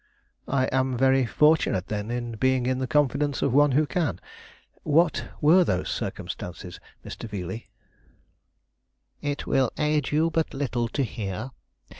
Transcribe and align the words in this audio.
"I 0.47 0.65
am 0.71 0.97
very 0.97 1.27
fortunate, 1.27 1.85
then, 1.85 2.09
in 2.09 2.31
being 2.31 2.65
in 2.65 2.79
the 2.79 2.87
confidence 2.87 3.43
of 3.43 3.53
one 3.53 3.73
who 3.73 3.85
can. 3.85 4.19
What 4.81 5.29
were 5.41 5.63
those 5.63 5.89
circumstances, 5.89 6.79
Mr. 7.05 7.29
Veeley?" 7.29 7.69
"It 9.21 9.45
will 9.45 9.69
aid 9.77 10.09
you 10.09 10.31
but 10.31 10.55
little 10.55 10.87
to 10.87 11.03
hear. 11.03 11.51